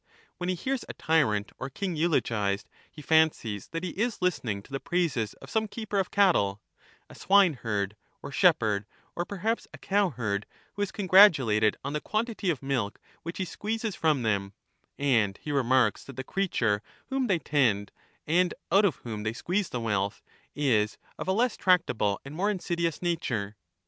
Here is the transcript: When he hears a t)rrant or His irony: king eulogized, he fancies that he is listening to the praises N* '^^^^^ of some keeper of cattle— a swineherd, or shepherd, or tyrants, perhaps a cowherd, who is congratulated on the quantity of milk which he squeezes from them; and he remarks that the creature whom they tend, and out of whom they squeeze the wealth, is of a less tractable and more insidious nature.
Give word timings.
When 0.39 0.49
he 0.49 0.55
hears 0.55 0.83
a 0.89 0.95
t)rrant 0.95 1.51
or 1.59 1.67
His 1.67 1.73
irony: 1.73 1.73
king 1.75 1.95
eulogized, 1.95 2.67
he 2.91 3.03
fancies 3.03 3.67
that 3.67 3.83
he 3.83 3.91
is 3.91 4.19
listening 4.19 4.63
to 4.63 4.71
the 4.71 4.79
praises 4.79 5.35
N* 5.35 5.39
'^^^^^ 5.39 5.43
of 5.43 5.49
some 5.51 5.67
keeper 5.67 5.99
of 5.99 6.09
cattle— 6.09 6.59
a 7.11 7.13
swineherd, 7.13 7.95
or 8.23 8.31
shepherd, 8.31 8.87
or 9.15 9.25
tyrants, 9.25 9.29
perhaps 9.29 9.67
a 9.75 9.77
cowherd, 9.77 10.47
who 10.73 10.81
is 10.81 10.91
congratulated 10.91 11.77
on 11.83 11.93
the 11.93 12.01
quantity 12.01 12.49
of 12.49 12.63
milk 12.63 12.99
which 13.21 13.37
he 13.37 13.45
squeezes 13.45 13.95
from 13.95 14.23
them; 14.23 14.53
and 14.97 15.37
he 15.43 15.51
remarks 15.51 16.03
that 16.05 16.15
the 16.15 16.23
creature 16.23 16.81
whom 17.11 17.27
they 17.27 17.37
tend, 17.37 17.91
and 18.25 18.55
out 18.71 18.85
of 18.85 18.95
whom 19.05 19.21
they 19.21 19.33
squeeze 19.33 19.69
the 19.69 19.79
wealth, 19.79 20.23
is 20.55 20.97
of 21.19 21.27
a 21.27 21.31
less 21.31 21.55
tractable 21.55 22.19
and 22.25 22.33
more 22.33 22.49
insidious 22.49 23.03
nature. 23.03 23.55